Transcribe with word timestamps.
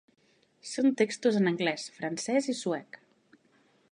Són 0.69 0.95
textos 1.01 1.37
en 1.41 1.51
anglès, 1.51 1.85
francès 1.99 2.51
i 2.55 2.59
suec. 2.63 3.01